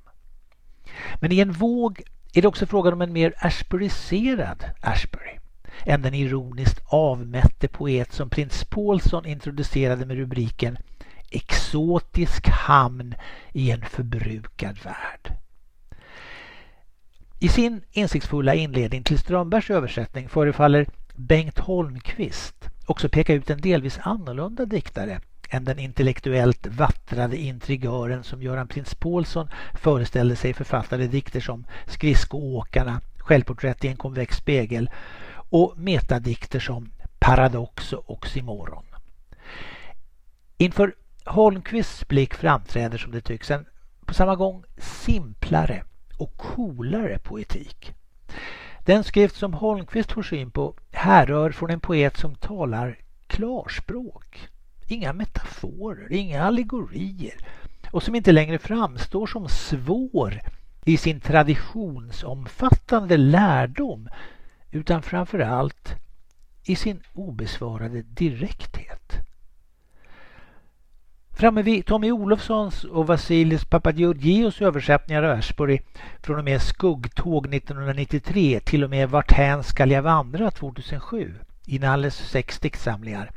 Men 1.21 1.31
i 1.31 1.39
en 1.39 1.51
våg 1.51 2.01
är 2.33 2.41
det 2.41 2.47
också 2.47 2.65
frågan 2.65 2.93
om 2.93 3.01
en 3.01 3.13
mer 3.13 3.33
Ashburyiserad 3.37 4.65
Ashbury 4.81 5.39
än 5.85 6.01
den 6.01 6.13
ironiskt 6.13 6.81
avmätte 6.85 7.67
poet 7.67 8.13
som 8.13 8.29
prins 8.29 8.63
Paulsson 8.63 9.25
introducerade 9.25 10.05
med 10.05 10.17
rubriken 10.17 10.77
Exotisk 11.29 12.47
hamn 12.47 13.15
i 13.51 13.71
en 13.71 13.81
förbrukad 13.81 14.77
värld. 14.83 15.37
I 17.39 17.49
sin 17.49 17.81
insiktsfulla 17.91 18.53
inledning 18.55 19.03
till 19.03 19.19
Strömbergs 19.19 19.69
översättning 19.69 20.29
förefaller 20.29 20.85
Bengt 21.15 21.59
Holmqvist 21.59 22.69
också 22.85 23.09
peka 23.09 23.33
ut 23.33 23.49
en 23.49 23.61
delvis 23.61 23.99
annorlunda 24.01 24.65
diktare 24.65 25.21
än 25.49 25.63
den 25.63 25.79
intellektuellt 25.79 26.67
vattrade 26.67 27.37
intrigören 27.37 28.23
som 28.23 28.41
Göran 28.41 28.67
Prins 28.67 28.95
Paulsson 28.95 29.47
föreställde 29.73 30.35
sig 30.35 30.53
författade 30.53 31.07
dikter 31.07 31.39
som 31.39 31.65
Skridskoåkarna, 31.87 33.01
Självporträtt 33.17 33.85
i 33.85 33.87
en 33.87 33.97
konvex 33.97 34.37
spegel 34.37 34.89
och 35.53 35.73
metadikter 35.77 36.59
som 36.59 36.91
Paradox 37.19 37.93
och 37.93 38.11
Oxymoron. 38.11 38.85
Inför 40.57 40.95
Holmqvists 41.25 42.07
blick 42.07 42.33
framträder 42.33 42.97
som 42.97 43.11
det 43.11 43.21
tycks 43.21 43.51
en 43.51 43.65
på 44.05 44.13
samma 44.13 44.35
gång 44.35 44.63
simplare 44.77 45.83
och 46.17 46.37
coolare 46.37 47.19
poetik. 47.19 47.93
Den 48.85 49.03
skrift 49.03 49.35
som 49.35 49.53
Holmqvist 49.53 50.11
får 50.11 50.23
syn 50.23 50.51
på 50.51 50.75
härrör 50.91 51.51
från 51.51 51.69
en 51.69 51.79
poet 51.79 52.17
som 52.17 52.35
talar 52.35 52.99
klarspråk. 53.27 54.49
Inga 54.87 55.13
metaforer, 55.13 56.13
inga 56.13 56.43
allegorier 56.43 57.35
och 57.91 58.03
som 58.03 58.15
inte 58.15 58.31
längre 58.31 58.59
framstår 58.59 59.27
som 59.27 59.49
svår 59.49 60.39
i 60.85 60.97
sin 60.97 61.19
traditionsomfattande 61.19 63.17
lärdom 63.17 64.09
utan 64.73 65.01
framförallt 65.01 65.95
i 66.63 66.75
sin 66.75 67.01
obesvarade 67.13 68.01
direkthet. 68.01 69.13
Framme 71.31 71.61
vid 71.61 71.85
Tommy 71.85 72.11
Olofssons 72.11 72.83
och 72.83 73.07
Vasilis 73.07 73.65
Papageorgios 73.65 74.61
översättningar 74.61 75.23
av 75.23 75.37
Ashbury 75.37 75.79
från 76.21 76.37
och 76.37 76.43
med 76.43 76.61
Skuggtåg 76.61 77.53
1993 77.53 78.59
till 78.59 78.83
och 78.83 78.89
med 78.89 79.09
Varthän 79.09 79.63
skall 79.63 79.91
jag 79.91 80.01
vandra 80.01 80.51
2007 80.51 81.35
i 81.65 81.79
Nalles 81.79 82.15
sex 82.15 82.59
diktsamlingar 82.59 83.31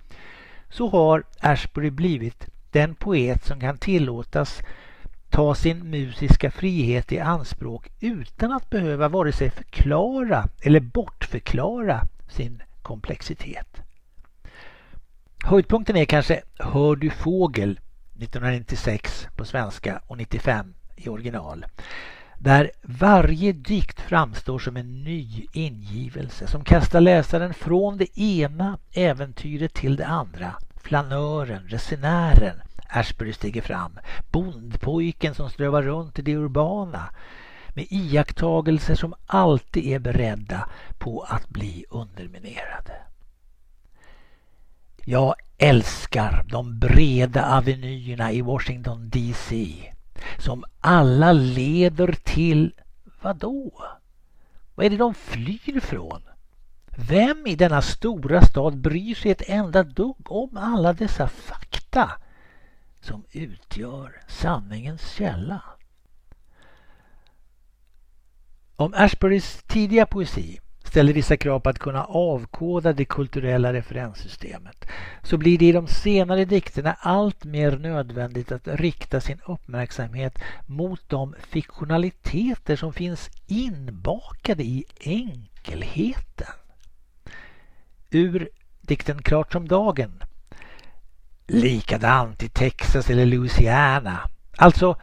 så 0.70 0.88
har 0.88 1.24
Ashbury 1.40 1.90
blivit 1.90 2.46
den 2.70 2.94
poet 2.94 3.44
som 3.44 3.60
kan 3.60 3.78
tillåtas 3.78 4.62
ta 5.36 5.54
sin 5.54 5.90
musiska 5.90 6.50
frihet 6.50 7.12
i 7.12 7.18
anspråk 7.18 7.88
utan 8.00 8.52
att 8.52 8.70
behöva 8.70 9.08
vare 9.08 9.32
sig 9.32 9.50
förklara 9.50 10.48
eller 10.62 10.80
bortförklara 10.80 12.02
sin 12.28 12.62
komplexitet. 12.82 13.82
Höjdpunkten 15.44 15.96
är 15.96 16.04
kanske 16.04 16.42
Hör 16.58 16.96
du 16.96 17.10
fågel 17.10 17.80
1996 18.18 19.26
på 19.36 19.44
svenska 19.44 20.00
och 20.06 20.16
95 20.16 20.74
i 20.96 21.08
original. 21.08 21.66
Där 22.38 22.70
varje 22.82 23.52
dikt 23.52 24.00
framstår 24.00 24.58
som 24.58 24.76
en 24.76 25.04
ny 25.04 25.46
ingivelse 25.52 26.46
som 26.46 26.64
kastar 26.64 27.00
läsaren 27.00 27.54
från 27.54 27.96
det 27.96 28.18
ena 28.18 28.78
äventyret 28.92 29.74
till 29.74 29.96
det 29.96 30.06
andra. 30.06 30.54
Flanören, 30.76 31.68
resenären, 31.68 32.56
Ashbury 32.88 33.32
stiger 33.32 33.62
fram. 33.62 33.98
Bondpojken 34.30 35.34
som 35.34 35.50
strövar 35.50 35.82
runt 35.82 36.18
i 36.18 36.22
det 36.22 36.36
urbana 36.36 37.08
med 37.68 37.86
iakttagelser 37.90 38.94
som 38.94 39.14
alltid 39.26 39.86
är 39.86 39.98
beredda 39.98 40.68
på 40.98 41.20
att 41.20 41.48
bli 41.48 41.84
underminerade. 41.90 42.92
Jag 45.04 45.34
älskar 45.58 46.44
de 46.48 46.78
breda 46.78 47.44
avenyerna 47.44 48.32
i 48.32 48.40
Washington 48.40 49.08
DC 49.10 49.76
som 50.38 50.64
alla 50.80 51.32
leder 51.32 52.12
till 52.24 52.72
vad 53.22 53.36
då? 53.36 53.70
Vad 54.74 54.86
är 54.86 54.90
det 54.90 54.96
de 54.96 55.14
flyr 55.14 55.80
från? 55.80 56.22
Vem 56.86 57.46
i 57.46 57.54
denna 57.54 57.82
stora 57.82 58.42
stad 58.42 58.76
bryr 58.76 59.14
sig 59.14 59.30
ett 59.30 59.48
enda 59.48 59.82
dugg 59.82 60.32
om 60.32 60.56
alla 60.56 60.92
dessa 60.92 61.28
fakta 61.28 62.10
som 63.06 63.24
utgör 63.32 64.22
sanningens 64.28 65.12
källa? 65.12 65.62
Om 68.76 68.94
Ashburys 68.96 69.62
tidiga 69.66 70.06
poesi 70.06 70.60
ställer 70.84 71.12
vissa 71.12 71.36
krav 71.36 71.60
på 71.60 71.68
att 71.68 71.78
kunna 71.78 72.04
avkoda 72.04 72.92
det 72.92 73.04
kulturella 73.04 73.72
referenssystemet 73.72 74.86
så 75.22 75.36
blir 75.36 75.58
det 75.58 75.64
i 75.64 75.72
de 75.72 75.86
senare 75.86 76.44
dikterna 76.44 76.96
allt 77.00 77.44
mer 77.44 77.78
nödvändigt 77.78 78.52
att 78.52 78.68
rikta 78.68 79.20
sin 79.20 79.40
uppmärksamhet 79.46 80.38
mot 80.66 81.08
de 81.08 81.34
fiktionaliteter 81.48 82.76
som 82.76 82.92
finns 82.92 83.30
inbakade 83.46 84.62
i 84.62 84.84
enkelheten. 85.00 86.54
Ur 88.10 88.48
dikten 88.80 89.22
Klart 89.22 89.52
som 89.52 89.68
dagen 89.68 90.22
Likadant 91.46 92.42
i 92.42 92.48
Texas 92.48 93.10
eller 93.10 93.26
Louisiana. 93.26 94.20
Alltså, 94.56 94.96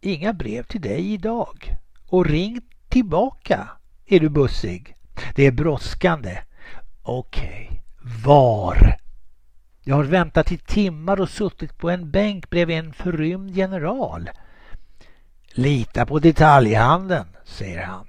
inga 0.00 0.32
brev 0.32 0.62
till 0.62 0.80
dig 0.80 1.12
idag. 1.12 1.74
Och 2.08 2.26
ring 2.26 2.60
tillbaka. 2.88 3.68
Är 4.06 4.20
du 4.20 4.28
bussig? 4.28 4.94
Det 5.34 5.46
är 5.46 5.52
brådskande. 5.52 6.38
Okej, 7.02 7.70
okay. 7.70 7.78
var? 8.24 8.96
Jag 9.84 9.96
har 9.96 10.04
väntat 10.04 10.52
i 10.52 10.58
timmar 10.58 11.20
och 11.20 11.28
suttit 11.28 11.78
på 11.78 11.90
en 11.90 12.10
bänk 12.10 12.50
bredvid 12.50 12.78
en 12.78 12.92
förrymd 12.92 13.50
general. 13.50 14.30
Lita 15.52 16.06
på 16.06 16.18
detaljhandeln, 16.18 17.26
säger 17.44 17.82
han. 17.82 18.06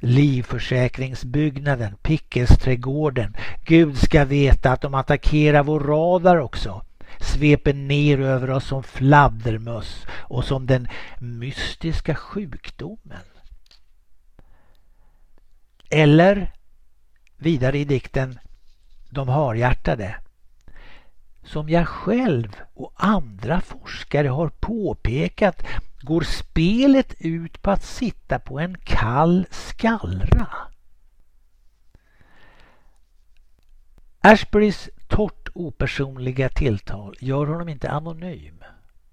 livförsäkringsbyggnaden, 0.00 1.96
Pickesträdgården. 2.02 3.36
Gud 3.64 3.98
ska 3.98 4.24
veta 4.24 4.72
att 4.72 4.80
de 4.80 4.94
attackerar 4.94 5.62
vår 5.62 5.80
radar 5.80 6.36
också. 6.36 6.82
Sveper 7.20 7.74
ner 7.74 8.20
över 8.20 8.50
oss 8.50 8.66
som 8.66 8.82
fladdermöss 8.82 10.06
och 10.10 10.44
som 10.44 10.66
den 10.66 10.88
mystiska 11.18 12.14
sjukdomen. 12.14 13.24
Eller 15.90 16.52
vidare 17.36 17.78
i 17.78 17.84
dikten 17.84 18.38
De 19.10 19.28
harhjärtade. 19.28 20.16
Som 21.44 21.68
jag 21.68 21.88
själv 21.88 22.56
och 22.74 22.92
andra 22.96 23.60
forskare 23.60 24.28
har 24.28 24.48
påpekat 24.48 25.66
går 26.00 26.22
spelet 26.22 27.14
ut 27.18 27.62
på 27.62 27.70
att 27.70 27.84
sitta 27.84 28.38
på 28.38 28.58
en 28.58 28.76
kall 28.84 29.46
skallra. 29.50 30.48
Ashburys 34.20 34.88
torrt 35.08 35.45
opersonliga 35.56 36.48
tilltal 36.48 37.16
gör 37.20 37.46
honom 37.46 37.68
inte 37.68 37.90
anonym. 37.90 38.64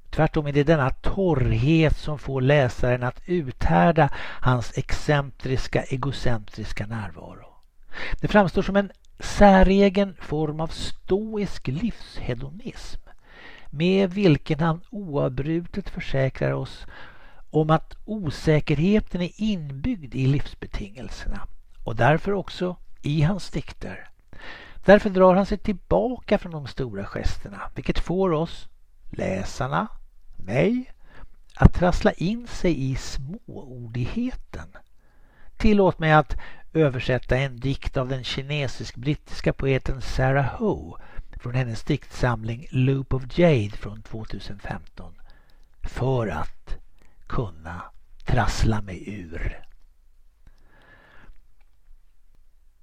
Tvärtom 0.10 0.48
är 0.48 0.54
det 0.54 0.64
denna 0.64 0.90
torrhet 0.90 1.98
som 1.98 2.20
får 2.20 2.42
läsaren 2.42 3.04
att 3.04 3.22
uthärda 3.26 4.10
hans 4.42 4.78
excentriska, 4.78 5.84
egocentriska 5.84 6.86
närvaro. 6.86 7.48
Det 8.22 8.28
framstår 8.28 8.62
som 8.62 8.76
en 8.76 8.92
säregen 9.20 10.16
form 10.22 10.60
av 10.60 10.68
stoisk 10.68 11.68
livshedonism 11.68 13.02
med 13.70 14.14
vilken 14.14 14.60
han 14.60 14.82
oavbrutet 14.90 15.90
försäkrar 15.90 16.52
oss 16.52 16.86
om 17.50 17.70
att 17.70 17.98
osäkerheten 18.06 19.22
är 19.22 19.32
inbyggd 19.36 20.16
i 20.16 20.28
livsbetingelserna 20.28 21.48
och 21.84 21.96
därför 21.96 22.34
också 22.34 22.76
i 23.02 23.22
hans 23.22 23.50
dikter. 23.50 24.10
Därför 24.86 25.10
drar 25.10 25.36
han 25.36 25.46
sig 25.46 25.58
tillbaka 25.58 26.38
från 26.38 26.52
de 26.52 26.68
stora 26.68 27.06
gesterna 27.06 27.62
vilket 27.76 28.00
får 28.00 28.32
oss, 28.32 28.68
läsarna, 29.10 29.88
mig, 30.36 30.94
att 31.56 31.74
trassla 31.74 32.12
in 32.12 32.48
sig 32.48 32.92
i 32.92 32.96
småordigheten. 32.96 34.68
Tillåt 35.58 36.00
mig 36.00 36.12
att 36.12 36.38
översätta 36.74 37.38
en 37.38 37.60
dikt 37.60 37.98
av 37.98 38.10
den 38.10 38.24
kinesisk-brittiska 38.24 39.54
poeten 39.54 40.02
Sarah 40.02 40.60
Ho 40.60 40.98
från 41.38 41.56
hennes 41.56 41.84
diktsamling 41.84 42.68
Loop 42.72 43.14
of 43.14 43.38
Jade 43.40 43.72
från 43.72 44.02
2015 44.02 45.14
för 45.82 46.28
att 46.28 46.78
kunna 47.28 47.82
trassla 48.26 48.82
mig 48.82 49.20
ur. 49.20 49.66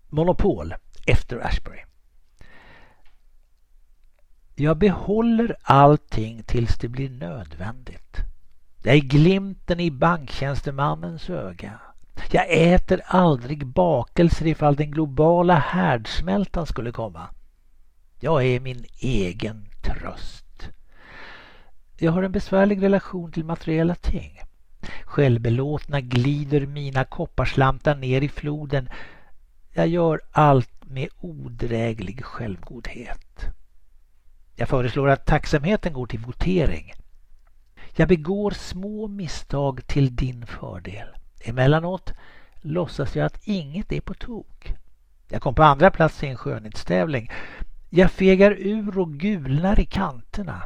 Monopol 0.09 0.75
efter 1.07 1.47
Ashbury. 1.47 1.90
Jag 4.61 4.77
behåller 4.77 5.57
allting 5.63 6.43
tills 6.43 6.79
det 6.79 6.89
blir 6.89 7.11
nödvändigt. 7.11 8.17
Jag 8.83 8.95
är 8.95 9.01
glimten 9.01 9.81
i 9.81 9.91
banktjänstemannens 9.91 11.31
öga. 11.31 11.81
Jag 12.31 12.47
äter 12.51 13.01
aldrig 13.05 13.67
bakelser 13.67 14.47
ifall 14.47 14.77
den 14.77 14.91
globala 14.91 15.55
härdsmältan 15.55 16.67
skulle 16.67 16.93
komma. 16.93 17.29
Jag 18.21 18.47
är 18.47 18.61
min 18.61 18.85
egen 18.99 19.67
tröst. 19.83 20.69
Jag 21.97 22.13
har 22.13 22.23
en 22.23 22.33
besvärlig 22.33 22.83
relation 22.83 23.33
till 23.33 23.45
materiella 23.45 23.95
ting. 23.95 24.41
Självbelåtna 25.05 26.01
glider 26.01 26.67
mina 26.67 27.05
kopparslantar 27.05 27.95
ner 27.95 28.23
i 28.23 28.29
floden. 28.29 28.89
Jag 29.73 29.89
gör 29.89 30.21
allt 30.33 30.85
med 30.85 31.09
odräglig 31.21 32.25
självgodhet. 32.25 33.47
Jag 34.61 34.69
föreslår 34.69 35.09
att 35.09 35.27
tacksamheten 35.27 35.93
går 35.93 36.07
till 36.07 36.21
votering. 36.21 36.93
Jag 37.97 38.09
begår 38.09 38.51
små 38.51 39.09
misstag 39.09 39.87
till 39.87 40.17
din 40.17 40.47
fördel. 40.47 41.09
Emellanåt 41.45 42.13
låtsas 42.61 43.17
jag 43.17 43.27
att 43.27 43.47
inget 43.47 43.93
är 43.93 44.01
på 44.01 44.15
tok. 44.15 44.75
Jag 45.29 45.43
kom 45.43 45.55
på 45.55 45.63
andra 45.63 45.91
plats 45.91 46.23
i 46.23 46.27
en 46.27 46.37
skönhetstävling. 46.37 47.31
Jag 47.91 48.11
fegar 48.11 48.51
ur 48.51 48.99
och 48.99 49.13
gulnar 49.13 49.81
i 49.81 49.87
kanterna. 49.87 50.63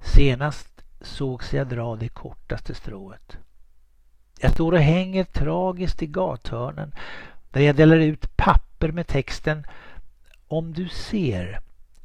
Senast 0.00 0.82
sågs 1.00 1.52
jag 1.54 1.68
dra 1.68 1.96
det 1.96 2.08
kortaste 2.08 2.74
strået. 2.74 3.36
Jag 4.40 4.52
står 4.52 4.72
och 4.72 4.78
hänger 4.78 5.24
tragiskt 5.24 6.02
i 6.02 6.06
gathörnen 6.06 6.94
där 7.50 7.60
jag 7.60 7.76
delar 7.76 7.96
ut 7.96 8.36
papper 8.36 8.92
med 8.92 9.06
texten 9.06 9.66
Om 10.48 10.72
du 10.72 10.88
ser 10.88 11.60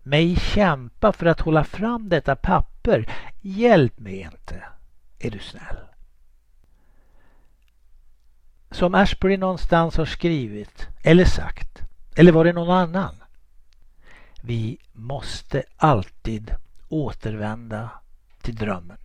mig 0.10 0.36
kämpa 0.36 1.14
för 1.14 1.26
att 1.26 1.40
hålla 1.40 1.64
fram 1.64 2.10
detta 2.10 2.36
papper, 2.36 3.14
hjälp 3.42 4.00
mig 4.00 4.20
inte, 4.20 4.64
är 5.20 5.32
du 5.32 5.40
snäll. 5.40 5.78
Som 8.72 8.96
Ashbury 8.96 9.38
någonstans 9.38 9.98
har 9.98 10.06
skrivit 10.06 10.88
eller 11.04 11.26
sagt, 11.26 11.82
eller 12.16 12.32
var 12.32 12.46
det 12.46 12.54
någon 12.54 12.78
annan? 12.78 13.16
Vi 14.42 14.78
måste 14.94 15.64
alltid 15.78 16.56
återvända 16.90 17.90
till 18.42 18.56
drömmen. 18.56 18.98